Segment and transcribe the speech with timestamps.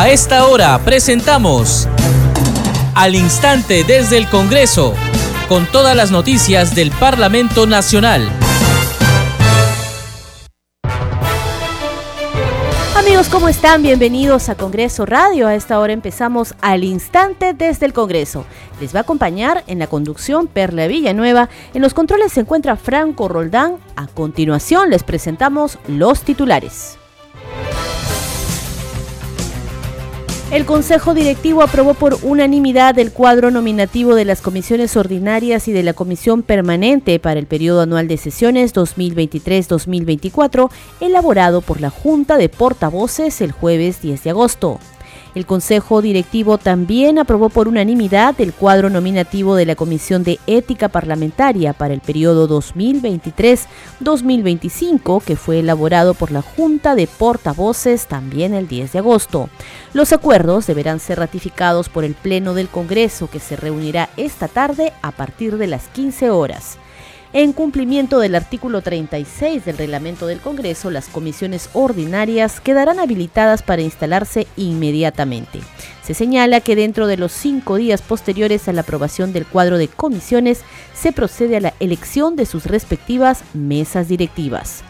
[0.00, 1.86] A esta hora presentamos
[2.94, 4.94] Al Instante desde el Congreso,
[5.46, 8.26] con todas las noticias del Parlamento Nacional.
[12.96, 13.82] Amigos, ¿cómo están?
[13.82, 15.46] Bienvenidos a Congreso Radio.
[15.46, 18.46] A esta hora empezamos al instante desde el Congreso.
[18.80, 21.50] Les va a acompañar en la conducción Perla Villanueva.
[21.74, 23.76] En los controles se encuentra Franco Roldán.
[23.96, 26.99] A continuación les presentamos los titulares.
[30.50, 35.84] El Consejo Directivo aprobó por unanimidad el cuadro nominativo de las comisiones ordinarias y de
[35.84, 40.68] la Comisión Permanente para el periodo anual de sesiones 2023-2024,
[41.00, 44.80] elaborado por la Junta de Portavoces el jueves 10 de agosto.
[45.34, 50.88] El Consejo Directivo también aprobó por unanimidad el cuadro nominativo de la Comisión de Ética
[50.88, 58.66] Parlamentaria para el periodo 2023-2025, que fue elaborado por la Junta de Portavoces también el
[58.66, 59.48] 10 de agosto.
[59.92, 64.92] Los acuerdos deberán ser ratificados por el Pleno del Congreso, que se reunirá esta tarde
[65.00, 66.79] a partir de las 15 horas.
[67.32, 73.82] En cumplimiento del artículo 36 del reglamento del Congreso, las comisiones ordinarias quedarán habilitadas para
[73.82, 75.60] instalarse inmediatamente.
[76.02, 79.86] Se señala que dentro de los cinco días posteriores a la aprobación del cuadro de
[79.86, 84.82] comisiones se procede a la elección de sus respectivas mesas directivas.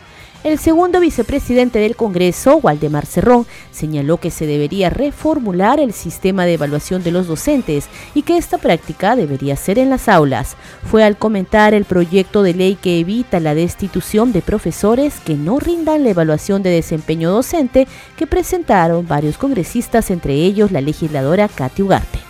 [0.42, 6.54] El segundo vicepresidente del Congreso, Waldemar Cerrón, señaló que se debería reformular el sistema de
[6.54, 10.56] evaluación de los docentes y que esta práctica debería ser en las aulas.
[10.90, 15.60] Fue al comentar el proyecto de ley que evita la destitución de profesores que no
[15.60, 21.82] rindan la evaluación de desempeño docente que presentaron varios congresistas, entre ellos la legisladora Katy
[21.82, 22.29] Ugarte.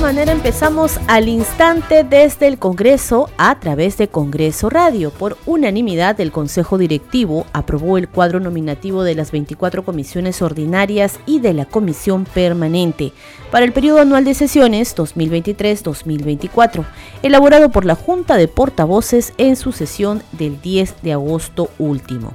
[0.00, 5.10] Manera empezamos al instante desde el Congreso a través de Congreso Radio.
[5.10, 11.40] Por unanimidad, el Consejo Directivo aprobó el cuadro nominativo de las 24 comisiones ordinarias y
[11.40, 13.12] de la Comisión Permanente
[13.50, 16.86] para el periodo anual de sesiones 2023-2024,
[17.22, 22.32] elaborado por la Junta de Portavoces en su sesión del 10 de agosto último.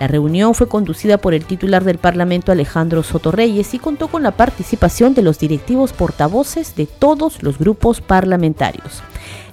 [0.00, 4.22] La reunión fue conducida por el titular del Parlamento Alejandro Soto Reyes y contó con
[4.22, 9.02] la participación de los directivos portavoces de todos los grupos parlamentarios.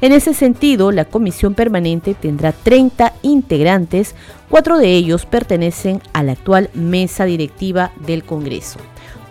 [0.02, 4.16] En ese sentido, la comisión permanente tendrá 30 integrantes,
[4.50, 8.80] cuatro de ellos pertenecen a la actual mesa directiva del Congreso.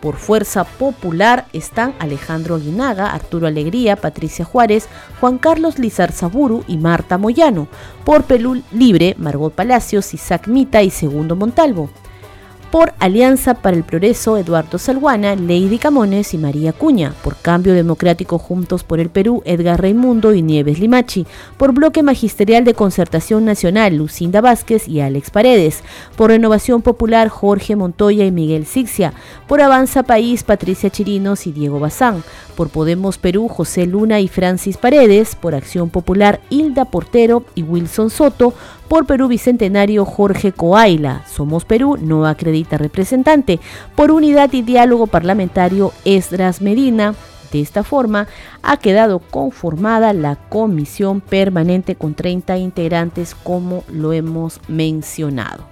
[0.00, 4.88] Por Fuerza Popular están Alejandro Aguinaga, Arturo Alegría, Patricia Juárez,
[5.20, 7.68] Juan Carlos Lizarzaburu y Marta Moyano.
[8.04, 11.90] Por Pelú Libre, Margot Palacios, Isaac Mita y Segundo Montalvo
[12.70, 18.38] por Alianza para el Progreso Eduardo Salguana, Lady Camones y María Cuña, por Cambio Democrático
[18.38, 21.26] Juntos por el Perú Edgar Raimundo y Nieves Limachi,
[21.56, 25.82] por Bloque Magisterial de Concertación Nacional Lucinda Vázquez y Alex Paredes,
[26.16, 29.14] por Renovación Popular Jorge Montoya y Miguel Sixia,
[29.48, 32.22] por Avanza País Patricia Chirinos y Diego Bazán,
[32.60, 38.10] por Podemos Perú José Luna y Francis Paredes, por Acción Popular Hilda Portero y Wilson
[38.10, 38.52] Soto,
[38.86, 43.60] por Perú Bicentenario Jorge Coaila, Somos Perú no acredita representante,
[43.96, 47.14] por Unidad y Diálogo Parlamentario Esdras Medina,
[47.50, 48.28] de esta forma,
[48.62, 55.64] ha quedado conformada la comisión permanente con 30 integrantes como lo hemos mencionado.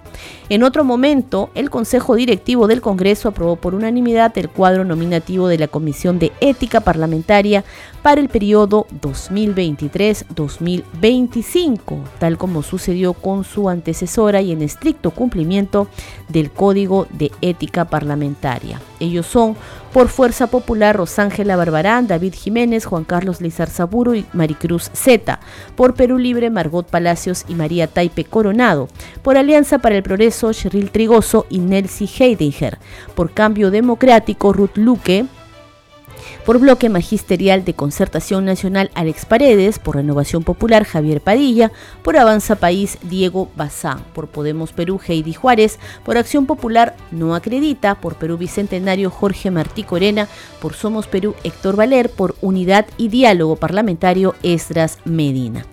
[0.49, 5.59] En otro momento, el Consejo Directivo del Congreso aprobó por unanimidad el cuadro nominativo de
[5.59, 7.63] la Comisión de Ética Parlamentaria
[8.01, 15.87] para el periodo 2023-2025, tal como sucedió con su antecesora y en estricto cumplimiento
[16.29, 18.81] del Código de Ética Parlamentaria.
[18.99, 19.55] Ellos son
[19.93, 25.39] por Fuerza Popular Rosángela Barbarán, David Jiménez, Juan Carlos Lizar-Saburo y Maricruz Zeta,
[25.75, 28.87] por Perú Libre Margot Palacios y María Taipe Coronado,
[29.23, 32.79] por Alianza para el Progreso Cheryl Trigoso y Nelsie Heidinger,
[33.13, 35.27] por Cambio Democrático Ruth Luque,
[36.47, 42.55] por Bloque Magisterial de Concertación Nacional Alex Paredes, por Renovación Popular Javier Padilla, por Avanza
[42.55, 48.37] País Diego Bazán, por Podemos Perú Heidi Juárez, por Acción Popular No Acredita, por Perú
[48.37, 50.27] Bicentenario Jorge Martí Corena,
[50.59, 55.67] por Somos Perú Héctor Valer, por Unidad y Diálogo Parlamentario Esdras Medina.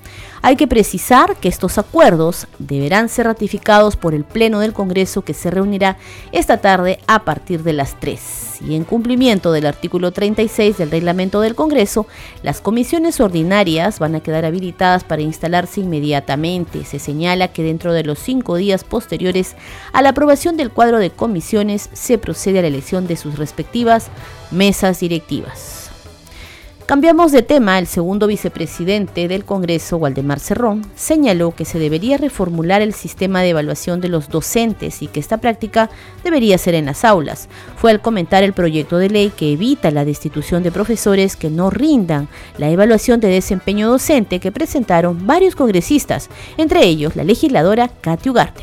[0.46, 5.34] Hay que precisar que estos acuerdos deberán ser ratificados por el Pleno del Congreso que
[5.34, 5.96] se reunirá
[6.30, 8.60] esta tarde a partir de las 3.
[8.60, 12.06] Y en cumplimiento del artículo 36 del reglamento del Congreso,
[12.44, 16.84] las comisiones ordinarias van a quedar habilitadas para instalarse inmediatamente.
[16.84, 19.56] Se señala que dentro de los cinco días posteriores
[19.92, 24.10] a la aprobación del cuadro de comisiones se procede a la elección de sus respectivas
[24.52, 25.85] mesas directivas.
[26.86, 32.80] Cambiamos de tema, el segundo vicepresidente del Congreso, Waldemar Cerrón, señaló que se debería reformular
[32.80, 35.90] el sistema de evaluación de los docentes y que esta práctica
[36.22, 37.48] debería ser en las aulas.
[37.76, 41.70] Fue al comentar el proyecto de ley que evita la destitución de profesores que no
[41.70, 48.30] rindan la evaluación de desempeño docente que presentaron varios congresistas, entre ellos la legisladora Katy
[48.30, 48.62] Ugarte.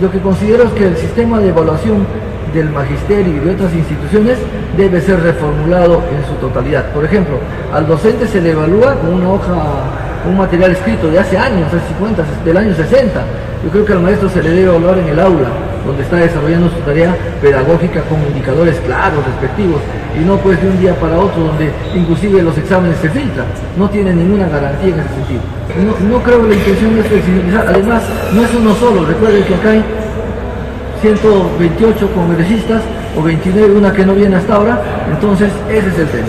[0.00, 2.06] Lo que considero es que el sistema de evaluación
[2.52, 4.38] del magisterio y de otras instituciones
[4.76, 6.86] debe ser reformulado en su totalidad.
[6.92, 7.38] Por ejemplo,
[7.72, 9.54] al docente se le evalúa con una hoja,
[10.28, 13.22] un material escrito de hace años, hace 50, del año 60.
[13.64, 15.48] Yo creo que al maestro se le debe evaluar en el aula,
[15.84, 19.80] donde está desarrollando su tarea pedagógica con indicadores claros, respectivos,
[20.14, 23.46] y no pues de un día para otro, donde inclusive los exámenes se filtran.
[23.76, 25.40] No tiene ninguna garantía en ese sentido.
[26.08, 28.02] No, creo que la intención es flexibilizar, además
[28.32, 29.84] no es uno solo, recuerden que acá hay
[31.00, 32.82] 128 congresistas
[33.16, 36.28] o 29, una que no viene hasta ahora, entonces ese es el tema.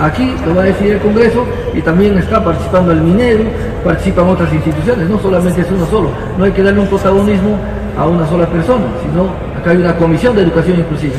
[0.00, 1.44] Aquí lo va a decidir el Congreso
[1.74, 3.44] y también está participando el minero,
[3.84, 7.58] participan otras instituciones, no solamente es uno solo, no hay que darle un protagonismo
[7.96, 11.14] a una sola persona, sino acá hay una comisión de educación inclusive.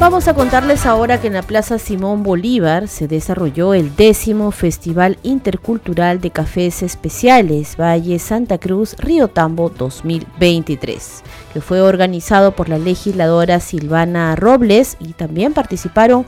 [0.00, 5.18] Vamos a contarles ahora que en la Plaza Simón Bolívar se desarrolló el décimo Festival
[5.22, 12.78] Intercultural de Cafés Especiales Valle Santa Cruz Río Tambo 2023, que fue organizado por la
[12.78, 16.24] legisladora Silvana Robles y también participaron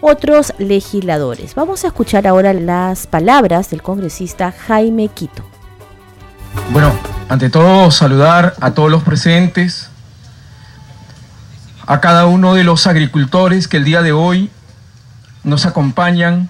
[0.00, 1.54] otros legisladores.
[1.54, 5.44] Vamos a escuchar ahora las palabras del congresista Jaime Quito.
[6.72, 6.90] Bueno,
[7.28, 9.89] ante todo saludar a todos los presentes,
[11.90, 14.48] a cada uno de los agricultores que el día de hoy
[15.42, 16.48] nos acompañan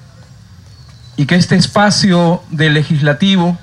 [1.16, 3.58] y que este espacio del legislativo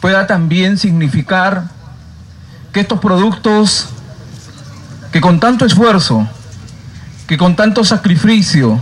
[0.00, 1.68] pueda también significar
[2.72, 3.90] que estos productos
[5.12, 6.26] que con tanto esfuerzo,
[7.28, 8.80] que con tanto sacrificio,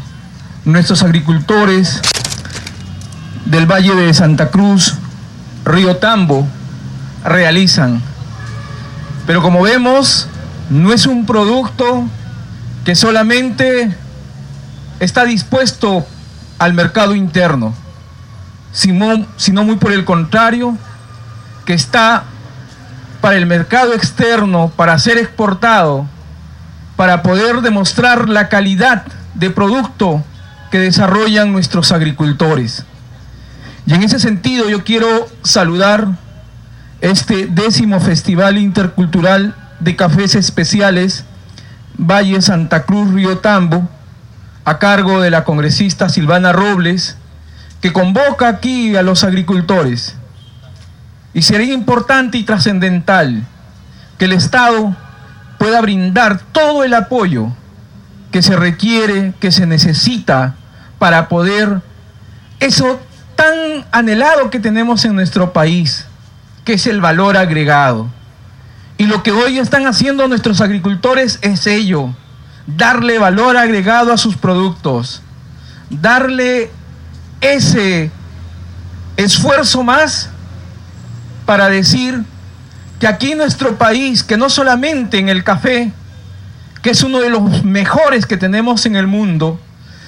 [0.65, 2.01] nuestros agricultores
[3.45, 4.95] del Valle de Santa Cruz,
[5.67, 6.49] Río Tambo,
[7.23, 8.01] realizan.
[9.27, 10.31] Pero como vemos,
[10.71, 12.05] no es un producto
[12.85, 13.95] que solamente
[15.01, 16.07] está dispuesto
[16.59, 17.75] al mercado interno,
[18.73, 20.77] sino, muy por el contrario,
[21.65, 22.25] que está
[23.21, 26.07] para el mercado externo, para ser exportado,
[26.97, 29.05] para poder demostrar la calidad
[29.35, 30.25] de producto
[30.71, 32.85] que desarrollan nuestros agricultores.
[33.87, 36.09] Y en ese sentido yo quiero saludar
[37.01, 41.25] este décimo Festival Intercultural de cafés especiales
[41.99, 43.89] Valle Santa Cruz Río Tambo,
[44.65, 47.17] a cargo de la congresista Silvana Robles,
[47.81, 50.17] que convoca aquí a los agricultores.
[51.33, 53.45] Y sería importante y trascendental
[54.19, 54.97] que el Estado
[55.59, 57.53] pueda brindar todo el apoyo
[58.33, 60.55] que se requiere, que se necesita
[60.99, 61.81] para poder
[62.61, 63.01] eso
[63.37, 66.07] tan anhelado que tenemos en nuestro país,
[66.65, 68.09] que es el valor agregado.
[68.99, 72.15] Y lo que hoy están haciendo nuestros agricultores es ello,
[72.67, 75.23] darle valor agregado a sus productos,
[75.91, 76.71] darle
[77.41, 78.11] ese
[79.17, 80.31] esfuerzo más
[81.45, 82.25] para decir
[82.99, 85.93] que aquí en nuestro país, que no solamente en el café,
[86.83, 89.61] que es uno de los mejores que tenemos en el mundo,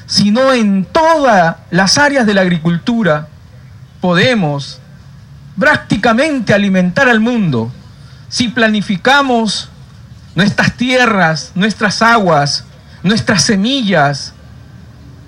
[0.07, 3.29] sino en todas las áreas de la agricultura,
[4.01, 4.81] podemos
[5.59, 7.71] prácticamente alimentar al mundo
[8.29, 9.69] si planificamos
[10.35, 12.65] nuestras tierras, nuestras aguas,
[13.03, 14.35] nuestras semillas,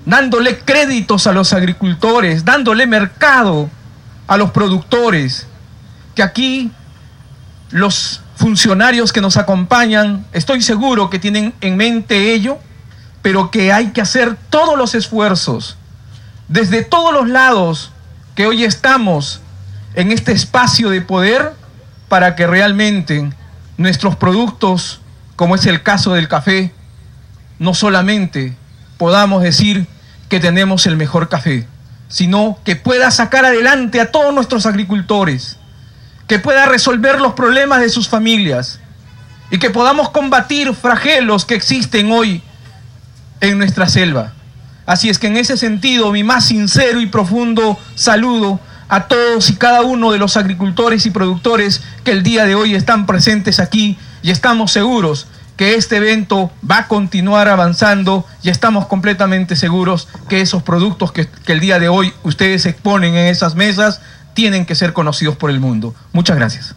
[0.05, 3.71] dándole créditos a los agricultores, dándole mercado
[4.27, 5.47] a los productores,
[6.15, 6.71] que aquí
[7.71, 12.59] los funcionarios que nos acompañan, estoy seguro que tienen en mente ello,
[13.23, 15.77] pero que hay que hacer todos los esfuerzos,
[16.49, 17.93] desde todos los lados
[18.35, 19.41] que hoy estamos
[19.95, 21.53] en este espacio de poder,
[22.11, 23.31] para que realmente
[23.77, 25.01] nuestros productos,
[25.37, 26.75] como es el caso del café,
[27.61, 28.57] no solamente
[28.99, 29.87] podamos decir
[30.29, 31.69] que tenemos el mejor café,
[32.09, 35.57] sino que pueda sacar adelante a todos nuestros agricultores,
[36.27, 38.81] que pueda resolver los problemas de sus familias
[39.53, 42.43] y que podamos combatir fragelos que existen hoy
[43.41, 44.33] en nuestra selva.
[44.85, 48.59] Así es que en ese sentido, mi más sincero y profundo saludo
[48.91, 52.75] a todos y cada uno de los agricultores y productores que el día de hoy
[52.75, 58.87] están presentes aquí y estamos seguros que este evento va a continuar avanzando y estamos
[58.87, 64.01] completamente seguros que esos productos que, el día de hoy ustedes exponen en esas mesas
[64.35, 65.95] tienen que ser conocidos por el mundo.
[66.13, 66.75] Muchas gracias.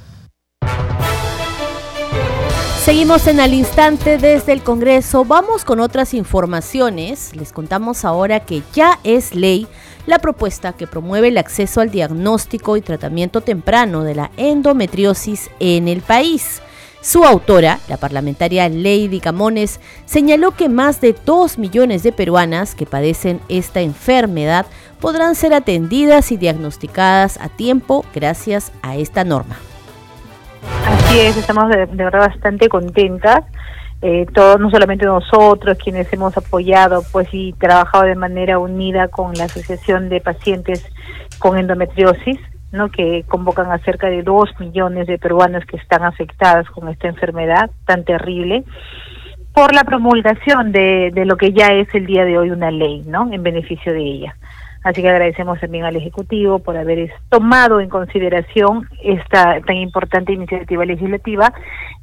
[2.83, 5.23] Seguimos en al instante desde el Congreso.
[5.23, 7.33] Vamos con otras informaciones.
[7.33, 9.69] Les contamos ahora que ya es ley
[10.05, 15.87] la propuesta que promueve el acceso al diagnóstico y tratamiento temprano de la endometriosis en
[15.87, 16.61] el país.
[17.01, 22.85] Su autora, la parlamentaria Lady Camones, señaló que más de 2 millones de peruanas que
[22.85, 24.65] padecen esta enfermedad
[25.01, 29.57] podrán ser atendidas y diagnosticadas a tiempo gracias a esta norma.
[30.85, 33.43] Así es, estamos de, verdad bastante contentas.
[34.05, 39.33] Eh, todos, no solamente nosotros, quienes hemos apoyado pues y trabajado de manera unida con
[39.33, 40.85] la Asociación de Pacientes
[41.39, 42.37] con Endometriosis,
[42.73, 42.91] ¿no?
[42.91, 47.71] que convocan a cerca de dos millones de peruanos que están afectadas con esta enfermedad
[47.85, 48.65] tan terrible,
[49.53, 53.03] por la promulgación de, de lo que ya es el día de hoy una ley,
[53.05, 53.31] ¿no?
[53.31, 54.35] En beneficio de ella.
[54.83, 60.83] Así que agradecemos también al Ejecutivo por haber tomado en consideración esta tan importante iniciativa
[60.83, 61.53] legislativa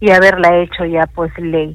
[0.00, 1.74] y haberla hecho ya pues ley.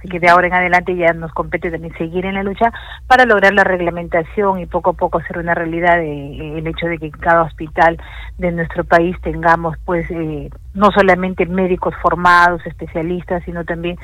[0.00, 2.72] Así que de ahora en adelante ya nos compete también seguir en la lucha
[3.06, 6.96] para lograr la reglamentación y poco a poco hacer una realidad de, el hecho de
[6.96, 8.00] que en cada hospital
[8.38, 13.98] de nuestro país tengamos pues eh, no solamente médicos formados, especialistas, sino también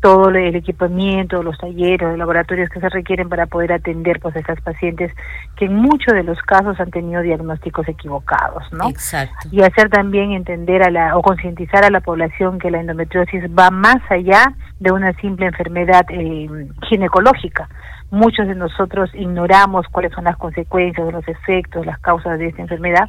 [0.00, 4.40] todo el equipamiento, los talleres, los laboratorios que se requieren para poder atender pues a
[4.40, 5.12] esas pacientes
[5.56, 8.88] que en muchos de los casos han tenido diagnósticos equivocados, ¿no?
[8.88, 9.48] Exacto.
[9.50, 13.70] Y hacer también entender a la o concientizar a la población que la endometriosis va
[13.70, 16.48] más allá de una simple enfermedad eh,
[16.88, 17.68] ginecológica.
[18.10, 23.08] Muchos de nosotros ignoramos cuáles son las consecuencias, los efectos, las causas de esta enfermedad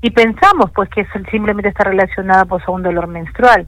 [0.00, 3.66] y pensamos pues que simplemente está relacionada pues a un dolor menstrual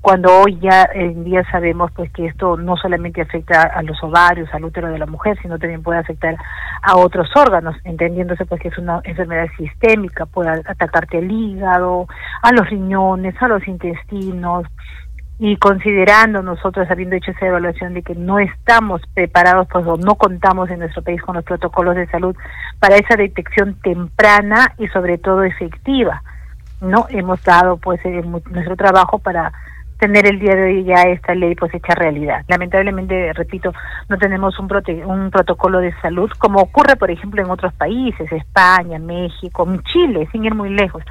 [0.00, 4.48] cuando hoy ya en día sabemos pues que esto no solamente afecta a los ovarios,
[4.52, 6.36] al útero de la mujer, sino también puede afectar
[6.82, 12.06] a otros órganos, entendiéndose pues que es una enfermedad sistémica, puede atacarte al hígado,
[12.42, 14.64] a los riñones, a los intestinos,
[15.42, 20.16] y considerando nosotros habiendo hecho esa evaluación de que no estamos preparados pues o no
[20.16, 22.36] contamos en nuestro país con los protocolos de salud
[22.78, 26.22] para esa detección temprana y sobre todo efectiva
[26.82, 28.00] no hemos dado pues
[28.50, 29.52] nuestro trabajo para
[29.98, 32.42] tener el día de hoy ya esta ley pues hecha realidad.
[32.48, 33.72] Lamentablemente, repito,
[34.08, 34.68] no tenemos un,
[35.06, 40.44] un protocolo de salud como ocurre, por ejemplo, en otros países, España, México, Chile, sin
[40.44, 41.02] ir muy lejos.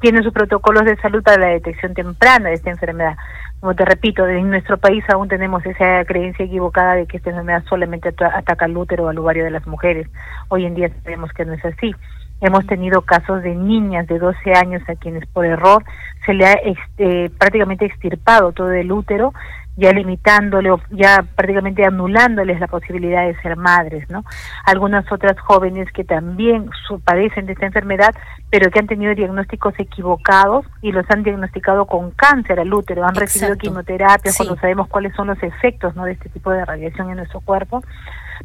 [0.00, 3.16] Tienen sus protocolos de salud para la detección temprana de esta enfermedad.
[3.60, 7.62] Como te repito, en nuestro país aún tenemos esa creencia equivocada de que esta enfermedad
[7.68, 10.08] solamente ataca al útero o al ovario de las mujeres.
[10.48, 11.94] Hoy en día sabemos que no es así.
[12.40, 15.84] Hemos tenido casos de niñas de 12 años a quienes por error
[16.24, 19.34] se le ha este, prácticamente extirpado todo el útero,
[19.80, 24.24] ya limitándole o ya prácticamente anulándoles la posibilidad de ser madres, ¿no?
[24.66, 26.70] Algunas otras jóvenes que también
[27.02, 28.14] padecen de esta enfermedad,
[28.50, 33.14] pero que han tenido diagnósticos equivocados y los han diagnosticado con cáncer al útero, han
[33.14, 36.04] recibido quimioterapia cuando sabemos cuáles son los efectos, ¿no?
[36.04, 37.82] De este tipo de radiación en nuestro cuerpo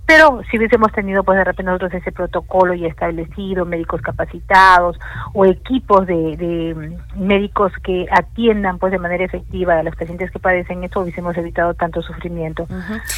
[0.06, 4.98] pero si hubiésemos tenido pues de repente nosotros ese protocolo ya establecido, médicos capacitados
[5.34, 10.40] o equipos de, de médicos que atiendan pues de manera efectiva a los pacientes que
[10.40, 12.68] padecen esto, hubiésemos evitado tanto sufrimiento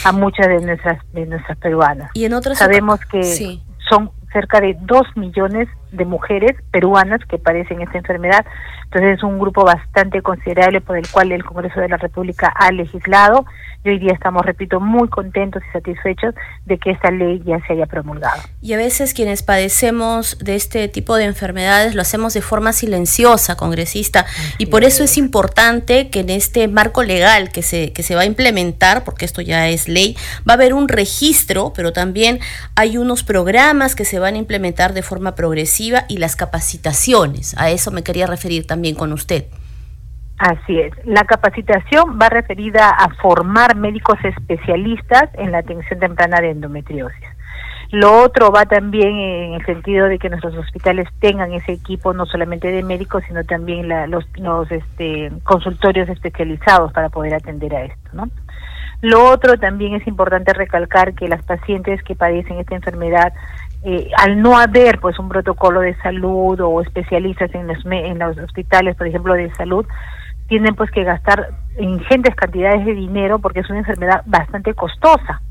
[0.05, 2.11] a muchas de nuestras de nuestras peruanas.
[2.13, 7.81] Y en otras sabemos que son cerca de dos millones de mujeres peruanas que padecen
[7.81, 8.45] esta enfermedad.
[8.83, 12.71] Entonces es un grupo bastante considerable por el cual el Congreso de la República ha
[12.71, 13.45] legislado
[13.83, 17.73] y hoy día estamos, repito, muy contentos y satisfechos de que esta ley ya se
[17.73, 18.41] haya promulgado.
[18.61, 23.55] Y a veces quienes padecemos de este tipo de enfermedades lo hacemos de forma silenciosa,
[23.55, 24.25] congresista,
[24.57, 28.21] y por eso es importante que en este marco legal que se, que se va
[28.21, 30.17] a implementar, porque esto ya es ley,
[30.47, 32.39] va a haber un registro, pero también
[32.75, 37.55] hay unos programas que se van a implementar de forma progresiva y las capacitaciones.
[37.57, 39.45] A eso me quería referir también con usted.
[40.37, 40.93] Así es.
[41.05, 47.27] La capacitación va referida a formar médicos especialistas en la atención temprana de endometriosis.
[47.91, 52.25] Lo otro va también en el sentido de que nuestros hospitales tengan ese equipo no
[52.25, 58.09] solamente de médicos, sino también los, los este, consultorios especializados para poder atender a esto,
[58.11, 58.29] ¿no?
[59.01, 63.31] Lo otro también es importante recalcar que las pacientes que padecen esta enfermedad
[63.83, 68.37] eh, al no haber pues un protocolo de salud o especialistas en los, en los
[68.37, 69.85] hospitales, por ejemplo, de salud,
[70.47, 75.41] tienen pues que gastar ingentes cantidades de dinero porque es una enfermedad bastante costosa.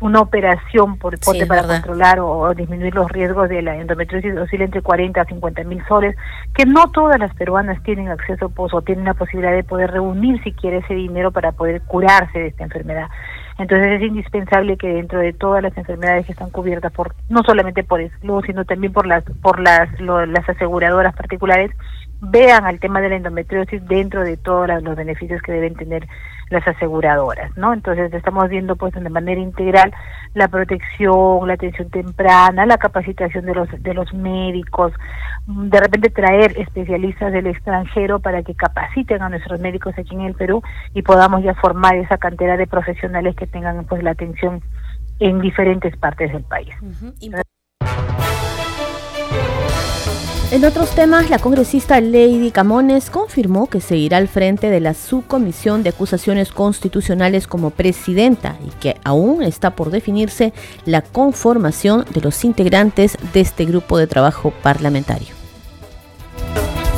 [0.00, 1.18] Una operación por
[1.48, 5.84] para controlar o, disminuir los riesgos de la endometriosis oscila entre 40 a 50 mil
[5.88, 6.14] soles,
[6.54, 10.40] que no todas las peruanas tienen acceso pues, o tienen la posibilidad de poder reunir
[10.44, 13.08] si quiere ese dinero para poder curarse de esta enfermedad.
[13.58, 17.82] Entonces es indispensable que dentro de todas las enfermedades que están cubiertas por no solamente
[17.82, 18.12] por el
[18.46, 21.72] sino también por las por las las aseguradoras particulares
[22.20, 26.06] vean al tema de la endometriosis dentro de todos los beneficios que deben tener
[26.50, 27.72] las aseguradoras, ¿no?
[27.74, 29.92] Entonces estamos viendo pues de manera integral
[30.34, 34.92] la protección, la atención temprana, la capacitación de los de los médicos,
[35.46, 40.34] de repente traer especialistas del extranjero para que capaciten a nuestros médicos aquí en el
[40.34, 40.62] Perú
[40.94, 44.62] y podamos ya formar esa cantera de profesionales que tengan pues la atención
[45.20, 46.74] en diferentes partes del país.
[50.50, 55.82] En otros temas, la congresista Lady Camones confirmó que seguirá al frente de la subcomisión
[55.82, 60.54] de acusaciones constitucionales como presidenta y que aún está por definirse
[60.86, 65.37] la conformación de los integrantes de este grupo de trabajo parlamentario.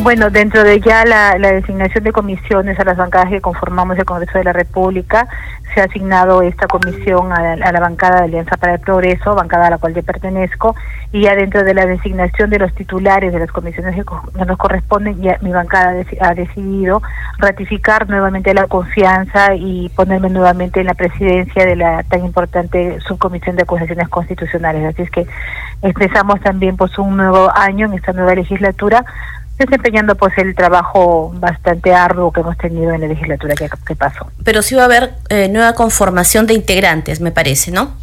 [0.02, 4.38] Bueno, dentro de ya la, designación de comisiones a las bancadas que conformamos el Congreso
[4.38, 5.28] de la República,
[5.75, 9.71] se ha asignado esta comisión a, la bancada de Alianza para el Progreso, bancada a
[9.71, 10.75] la cual yo pertenezco,
[11.12, 15.21] y ya dentro de la designación de los titulares de las comisiones que nos corresponden,
[15.21, 17.02] ya mi bancada ha decidido
[17.37, 23.54] ratificar nuevamente la confianza y ponerme nuevamente en la presidencia de la tan importante subcomisión
[23.54, 24.95] de acusaciones constitucionales.
[24.95, 25.26] Así es que
[25.83, 29.04] empezamos también pues un nuevo año en esta nueva legislatura
[29.61, 34.26] desempeñando pues el trabajo bastante arduo que hemos tenido en la legislatura que, pasó.
[34.45, 37.95] Pero sí va a haber eh, nueva conformación de integrantes, me parece, ¿no?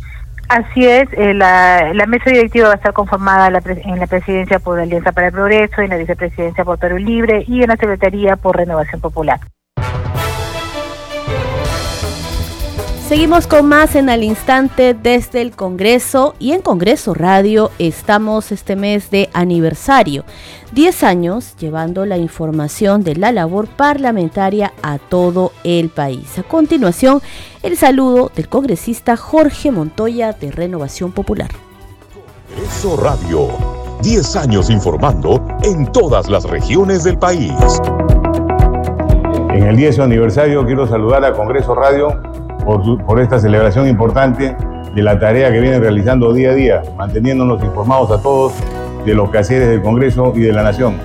[0.49, 4.79] Así es, eh, la, la, mesa directiva va a estar conformada en la presidencia por
[4.79, 8.55] Alianza para el Progreso, en la vicepresidencia por Perú Libre y en la secretaría por
[8.55, 9.41] Renovación Popular.
[13.07, 18.75] Seguimos con más en al instante desde el Congreso y en Congreso Radio estamos este
[18.75, 20.25] mes de aniversario.
[20.73, 26.37] 10 años llevando la información de la labor parlamentaria a todo el país.
[26.37, 27.21] A continuación,
[27.63, 31.51] el saludo del congresista Jorge Montoya de Renovación Popular.
[32.53, 33.47] Congreso Radio.
[34.01, 37.53] 10 años informando en todas las regiones del país.
[39.53, 42.36] En el 10 aniversario quiero saludar a Congreso Radio
[42.67, 44.55] por, esta celebración importante
[44.93, 48.53] de la tarea que vienen realizando día a día, manteniéndonos informados a todos
[49.05, 50.97] de los quehaceres del Congreso y de la Nación.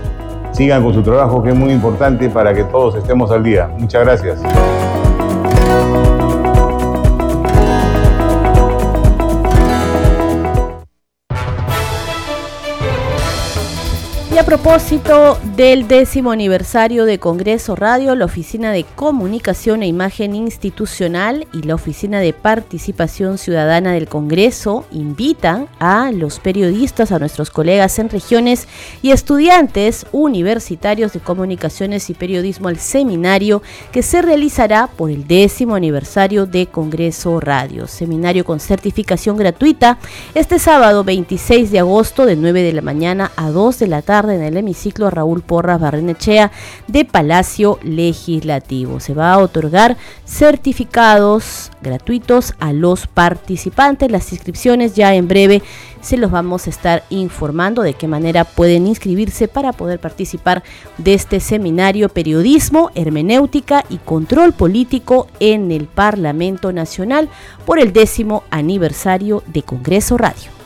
[0.51, 3.71] Sigan con su trabajo que es muy importante para que todos estemos al día.
[3.79, 4.43] Muchas gracias.
[14.35, 20.35] Y a propósito del décimo aniversario de Congreso Radio, la Oficina de Comunicación e Imagen
[20.35, 27.51] Institucional y la Oficina de Participación Ciudadana del Congreso invitan a los periodistas, a nuestros
[27.51, 28.69] colegas en regiones
[29.03, 33.61] y estudiantes universitarios de comunicaciones y periodismo al seminario
[33.93, 37.87] que se realizará por el décimo aniversario de Congreso Radio.
[37.87, 39.99] Seminario con certificación gratuita
[40.35, 44.22] este sábado 26 de agosto de 9 de la mañana a 2 de la tarde
[44.31, 46.53] en el hemiciclo Raúl Porras Barrenechea
[46.87, 49.01] de Palacio Legislativo.
[49.01, 54.11] Se va a otorgar certificados gratuitos a los participantes.
[54.11, 55.63] Las inscripciones ya en breve
[56.01, 60.63] se los vamos a estar informando de qué manera pueden inscribirse para poder participar
[60.99, 67.29] de este seminario Periodismo, Hermenéutica y Control Político en el Parlamento Nacional
[67.65, 70.62] por el décimo aniversario de Congreso Radio.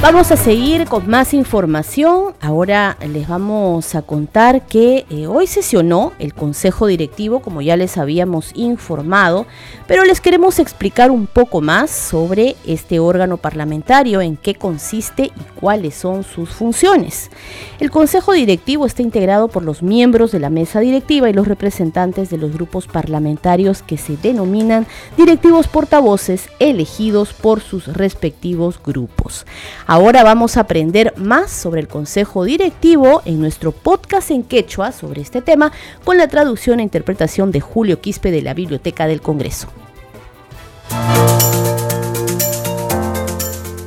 [0.00, 2.32] Vamos a seguir con más información.
[2.40, 7.98] Ahora les vamos a contar que eh, hoy sesionó el Consejo Directivo, como ya les
[7.98, 9.44] habíamos informado,
[9.88, 15.60] pero les queremos explicar un poco más sobre este órgano parlamentario, en qué consiste y
[15.60, 17.32] cuáles son sus funciones.
[17.80, 22.30] El Consejo Directivo está integrado por los miembros de la mesa directiva y los representantes
[22.30, 29.44] de los grupos parlamentarios que se denominan directivos portavoces elegidos por sus respectivos grupos.
[29.90, 35.22] Ahora vamos a aprender más sobre el Consejo Directivo en nuestro podcast en quechua sobre
[35.22, 35.72] este tema
[36.04, 39.68] con la traducción e interpretación de Julio Quispe de la Biblioteca del Congreso.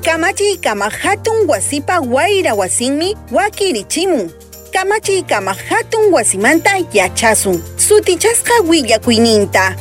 [0.01, 4.31] Kamachi kamahatun wasipa waira wasinmi wakirichimun.
[4.73, 7.61] Kamachi kamahatun wasimanta yachasun.
[7.77, 9.75] Sutichasqa willakuininta.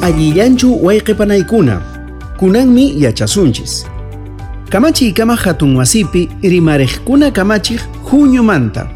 [0.00, 1.89] Allillanchu wayqipanaykuna
[2.40, 3.86] kunanmi yachasunchis.
[4.70, 7.80] Kamachi kama hatun wasipi rimarejkuna kamachij
[8.42, 8.88] manta.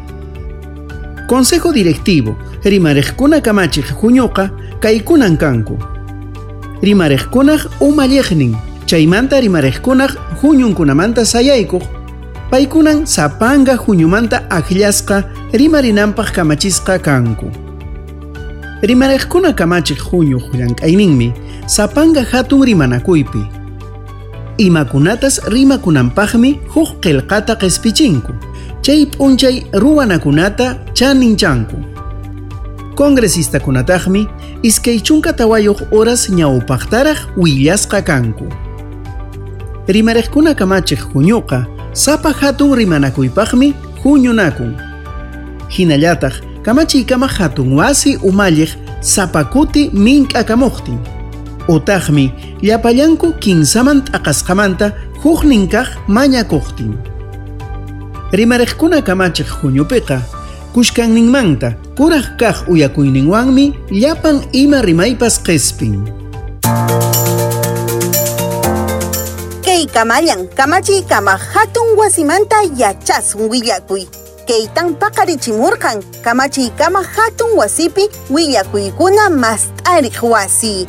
[1.27, 5.77] Consejo directivo rimarejkuna kamachij juñoqa kaykunan kanku.
[6.81, 8.55] Rimarejkunaj umalleqnin
[8.87, 11.83] chaymanta rimarejkunaj huñunkunamanta sayaykuq
[12.49, 17.51] paikunan sapanga huñumanta akillasqa rimarinanpaq kamachisqa kanku.
[18.81, 23.43] Rimarejkuna kamachij huñuq llank'ayninmi sapanga hatun rimanakuypi.
[24.57, 28.33] imakunatas rimakunanpaqmi huk qillqata qespichinku.
[28.81, 31.77] Chay p'unchay ruwanakunata chaninchanku.
[32.95, 34.27] Congresista-kunataqmi
[34.63, 38.47] iskay chunka tawayuq horas ñawpaqtaraq willasqa kanku.
[39.87, 43.73] Rimarejkuna kamachiq huñuqa sapa hatun rimanakuypaqmi
[44.03, 44.71] huñunakun.
[45.67, 51.14] Hinallataq kamachiykama hatun wasi umalliq sapakuti mink'akamuqtin.
[51.67, 52.29] Utaqmi
[52.61, 56.93] llapallanku kinsaman t'aqasqamanta huknin kaq mañakuqtin.
[58.31, 60.21] Rimarejkuna kamachiq huñupiqa
[60.73, 66.05] kushkanninmanta kuraq kaq uyakuyninwanmi llapan ima rimaypas qespin.
[69.65, 74.05] Kay kamallan kamachiykama hatun wasimanta yachasun willakuy.
[74.45, 80.85] Kaytan paqarichimurqan kamachiykama hatun wasipi willakuykuna mast'ariq wasi.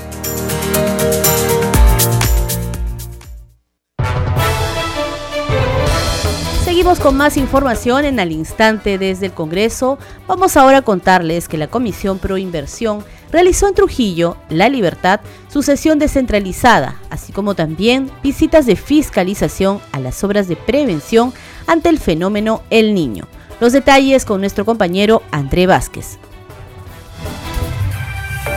[6.86, 9.98] Con más información en al instante desde el Congreso.
[10.26, 15.62] Vamos ahora a contarles que la Comisión Pro Inversión realizó en Trujillo, La Libertad, su
[15.62, 21.32] sesión descentralizada, así como también visitas de fiscalización a las obras de prevención
[21.66, 23.26] ante el fenómeno El Niño.
[23.60, 26.18] Los detalles con nuestro compañero André Vázquez.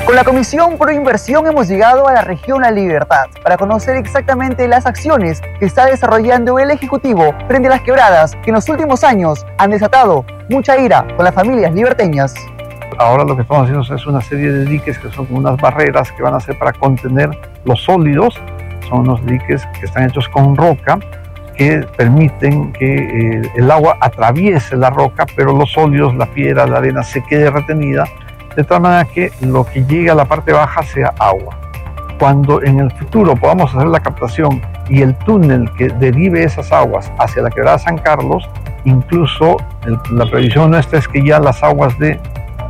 [0.09, 4.67] Con la Comisión Pro Inversión hemos llegado a la región La Libertad para conocer exactamente
[4.67, 9.03] las acciones que está desarrollando el Ejecutivo frente a las quebradas que en los últimos
[9.03, 12.33] años han desatado mucha ira con las familias liberteñas.
[12.97, 16.23] Ahora lo que estamos haciendo es una serie de diques que son unas barreras que
[16.23, 17.29] van a ser para contener
[17.65, 18.33] los sólidos.
[18.89, 20.97] Son unos diques que están hechos con roca
[21.55, 26.79] que permiten que eh, el agua atraviese la roca, pero los sólidos, la piedra, la
[26.79, 28.05] arena se quede retenida
[28.55, 31.57] de tal manera que lo que llegue a la parte baja sea agua.
[32.19, 37.11] Cuando en el futuro podamos hacer la captación y el túnel que derive esas aguas
[37.19, 38.49] hacia la quebrada San Carlos,
[38.83, 39.57] incluso
[40.11, 42.19] la previsión nuestra es que ya las aguas de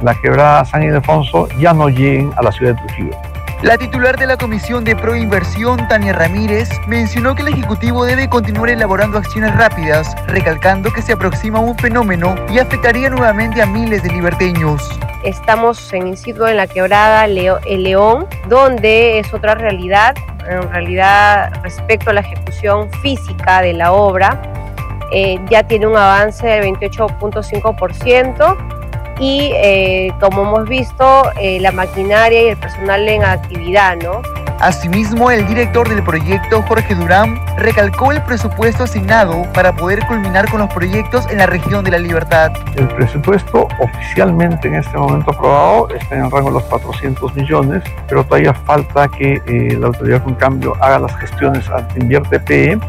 [0.02, 3.29] la quebrada San Ildefonso ya no lleguen a la ciudad de Trujillo.
[3.62, 8.70] La titular de la Comisión de Proinversión, Tania Ramírez, mencionó que el Ejecutivo debe continuar
[8.70, 14.12] elaborando acciones rápidas, recalcando que se aproxima un fenómeno y afectaría nuevamente a miles de
[14.12, 14.98] liberteños.
[15.26, 20.16] Estamos en sitio en la quebrada El León, donde es otra realidad,
[20.48, 24.42] en realidad respecto a la ejecución física de la obra,
[25.12, 28.79] eh, ya tiene un avance del 28.5%
[29.20, 34.22] y eh, como hemos visto, eh, la maquinaria y el personal en actividad, ¿no?
[34.60, 40.60] Asimismo, el director del proyecto, Jorge Durán, recalcó el presupuesto asignado para poder culminar con
[40.60, 42.52] los proyectos en la región de la Libertad.
[42.76, 47.84] El presupuesto oficialmente en este momento aprobado está en el rango de los 400 millones,
[48.10, 52.80] pero todavía falta que eh, la autoridad con cambio haga las gestiones ante Invierte PE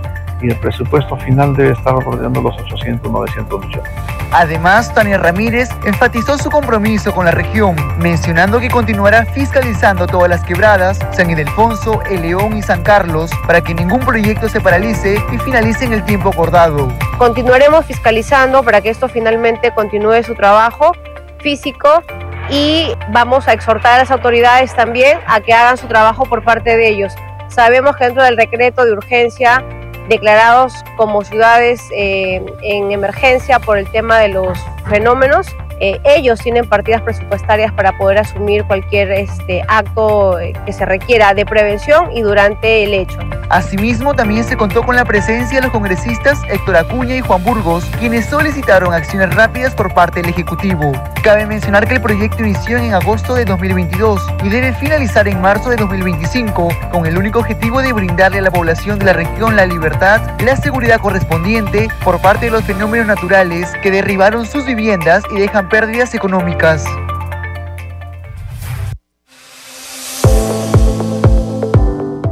[0.42, 3.90] y el presupuesto final debe estar rodeando los 800, 900 millones.
[4.32, 10.44] Además, Tania Ramírez enfatizó su compromiso con la región, mencionando que continuará fiscalizando todas las
[10.44, 15.38] quebradas, San Ildefonso, El León y San Carlos, para que ningún proyecto se paralice y
[15.38, 16.88] finalice en el tiempo acordado.
[17.18, 20.92] Continuaremos fiscalizando para que esto finalmente continúe su trabajo
[21.40, 22.02] físico
[22.50, 26.76] y vamos a exhortar a las autoridades también a que hagan su trabajo por parte
[26.76, 27.12] de ellos.
[27.48, 29.64] Sabemos que dentro del decreto de urgencia
[30.10, 35.46] declarados como ciudades eh, en emergencia por el tema de los fenómenos,
[35.80, 41.32] eh, ellos tienen partidas presupuestarias para poder asumir cualquier este, acto eh, que se requiera
[41.32, 43.18] de prevención y durante el hecho.
[43.48, 47.84] Asimismo, también se contó con la presencia de los congresistas Héctor Acuña y Juan Burgos,
[47.98, 50.92] quienes solicitaron acciones rápidas por parte del Ejecutivo.
[51.24, 55.70] Cabe mencionar que el proyecto inició en agosto de 2022 y debe finalizar en marzo
[55.70, 59.66] de 2025, con el único objetivo de brindarle a la población de la región la
[59.66, 65.38] libertad, la seguridad correspondiente por parte de los fenómenos naturales que derribaron sus viviendas y
[65.38, 66.84] dejan pérdidas económicas.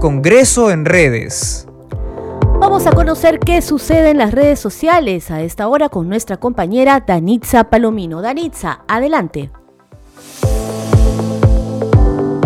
[0.00, 1.66] Congreso en redes.
[2.60, 7.04] Vamos a conocer qué sucede en las redes sociales a esta hora con nuestra compañera
[7.06, 8.20] Danitza Palomino.
[8.20, 9.50] Danitza, adelante.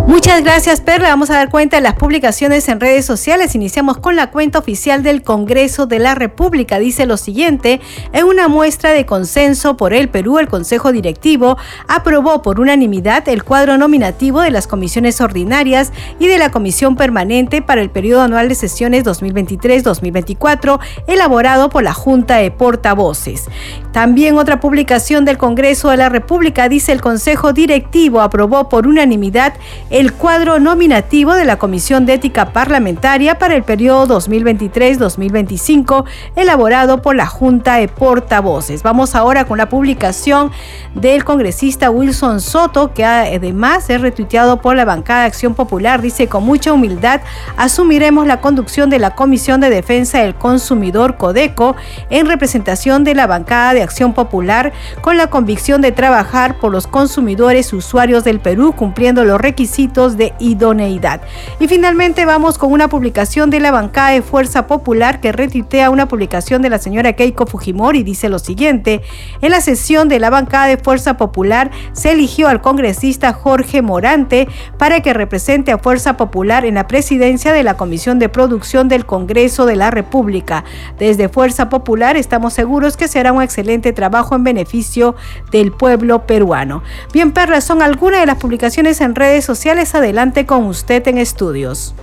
[0.06, 1.10] Muchas gracias, Perla.
[1.10, 3.54] Vamos a dar cuenta de las publicaciones en redes sociales.
[3.54, 6.80] Iniciamos con la cuenta oficial del Congreso de la República.
[6.80, 7.80] Dice lo siguiente,
[8.12, 13.44] en una muestra de consenso por el Perú, el Consejo Directivo aprobó por unanimidad el
[13.44, 18.48] cuadro nominativo de las comisiones ordinarias y de la Comisión Permanente para el periodo anual
[18.48, 23.44] de sesiones 2023-2024, elaborado por la Junta de Portavoces.
[23.92, 29.54] También otra publicación del Congreso de la República dice el Consejo Directivo aprobó por unanimidad
[29.92, 37.14] el cuadro nominativo de la Comisión de Ética Parlamentaria para el periodo 2023-2025, elaborado por
[37.14, 38.82] la Junta de Portavoces.
[38.82, 40.50] Vamos ahora con la publicación
[40.94, 46.00] del congresista Wilson Soto, que además es retuiteado por la bancada de Acción Popular.
[46.00, 47.20] Dice, con mucha humildad,
[47.58, 51.76] asumiremos la conducción de la Comisión de Defensa del Consumidor Codeco
[52.08, 56.86] en representación de la bancada de Acción Popular, con la convicción de trabajar por los
[56.86, 61.22] consumidores usuarios del Perú, cumpliendo los requisitos de idoneidad.
[61.58, 66.06] Y finalmente vamos con una publicación de la bancada de Fuerza Popular que retuitea una
[66.06, 68.04] publicación de la señora Keiko Fujimori.
[68.04, 69.02] Dice lo siguiente,
[69.40, 74.46] en la sesión de la bancada de Fuerza Popular se eligió al congresista Jorge Morante
[74.78, 79.04] para que represente a Fuerza Popular en la presidencia de la Comisión de Producción del
[79.04, 80.62] Congreso de la República.
[80.98, 85.16] Desde Fuerza Popular estamos seguros que será un excelente trabajo en beneficio
[85.50, 86.84] del pueblo peruano.
[87.12, 89.71] Bien, Perla, son algunas de las publicaciones en redes sociales.
[89.72, 91.94] Adelante con usted en estudios.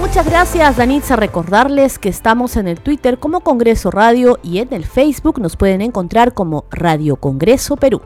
[0.00, 1.14] Muchas gracias, Danitza.
[1.14, 5.80] Recordarles que estamos en el Twitter como Congreso Radio y en el Facebook nos pueden
[5.80, 8.02] encontrar como Radio Congreso Perú.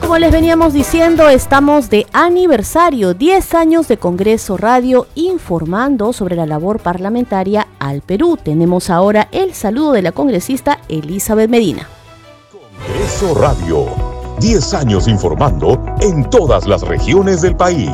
[0.00, 6.46] Como les veníamos diciendo, estamos de aniversario, 10 años de Congreso Radio informando sobre la
[6.46, 8.38] labor parlamentaria al Perú.
[8.42, 11.86] Tenemos ahora el saludo de la congresista Elizabeth Medina.
[13.06, 13.84] Congreso Radio,
[14.40, 17.92] 10 años informando en todas las regiones del país.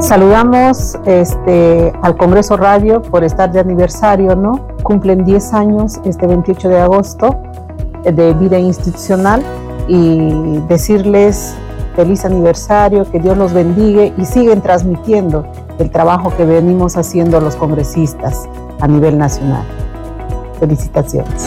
[0.00, 4.66] Saludamos este, al Congreso Radio por estar de aniversario, ¿no?
[4.82, 7.40] Cumplen 10 años este 28 de agosto
[8.02, 9.40] de vida institucional
[9.86, 11.54] y decirles
[11.94, 15.46] feliz aniversario, que Dios los bendiga y siguen transmitiendo
[15.78, 18.48] el trabajo que venimos haciendo los congresistas
[18.80, 19.62] a nivel nacional.
[20.58, 21.46] Felicitaciones.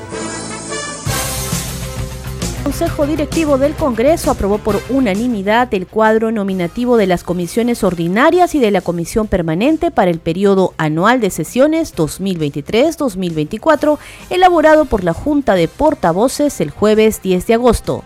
[2.71, 8.59] Consejo Directivo del Congreso aprobó por unanimidad el cuadro nominativo de las comisiones ordinarias y
[8.59, 13.97] de la Comisión Permanente para el periodo anual de sesiones 2023-2024,
[14.29, 18.05] elaborado por la Junta de Portavoces el jueves 10 de agosto.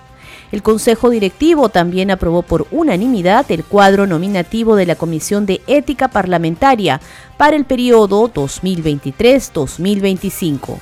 [0.51, 6.07] El Consejo Directivo también aprobó por unanimidad el cuadro nominativo de la Comisión de Ética
[6.07, 7.01] Parlamentaria
[7.37, 10.79] para el periodo 2023-2025.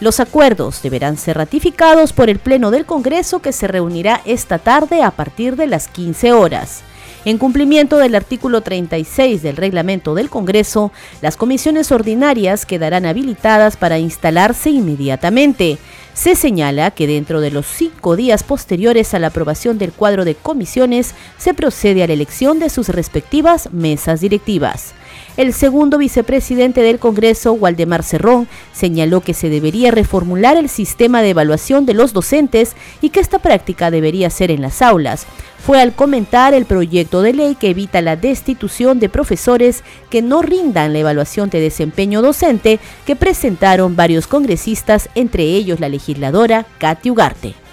[0.00, 5.02] Los acuerdos deberán ser ratificados por el Pleno del Congreso que se reunirá esta tarde
[5.02, 6.82] a partir de las 15 horas.
[7.24, 13.98] En cumplimiento del artículo 36 del reglamento del Congreso, las comisiones ordinarias quedarán habilitadas para
[13.98, 15.78] instalarse inmediatamente
[16.16, 20.34] se señala que dentro de los cinco días posteriores a la aprobación del cuadro de
[20.34, 24.94] comisiones se procede a la elección de sus respectivas mesas directivas.
[25.36, 31.30] El segundo vicepresidente del Congreso, Waldemar Cerrón, señaló que se debería reformular el sistema de
[31.30, 35.26] evaluación de los docentes y que esta práctica debería ser en las aulas.
[35.58, 40.40] Fue al comentar el proyecto de ley que evita la destitución de profesores que no
[40.40, 47.10] rindan la evaluación de desempeño docente que presentaron varios congresistas, entre ellos la legisladora Katy
[47.10, 47.65] Ugarte.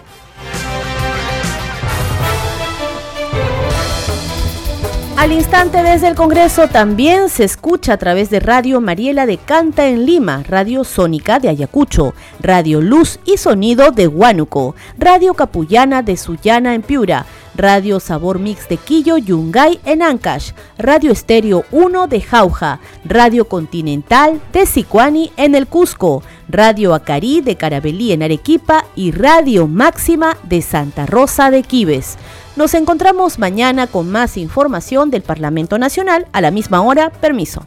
[5.15, 9.87] Al instante desde el Congreso también se escucha a través de Radio Mariela de Canta
[9.87, 16.17] en Lima, Radio Sónica de Ayacucho, Radio Luz y Sonido de Huánuco, Radio Capullana de
[16.17, 22.19] Sullana en Piura, Radio Sabor Mix de Quillo Yungay en Ancash, Radio Estéreo 1 de
[22.19, 29.11] Jauja, Radio Continental de Sicuani en el Cusco, Radio Acarí de Carabelí en Arequipa y
[29.11, 32.17] Radio Máxima de Santa Rosa de Quibes.
[32.55, 37.09] Nos encontramos mañana con más información del Parlamento Nacional a la misma hora.
[37.09, 37.65] Permiso.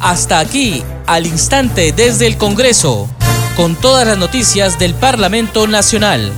[0.00, 3.08] Hasta aquí, al instante desde el Congreso,
[3.56, 6.32] con todas las noticias del Parlamento Nacional.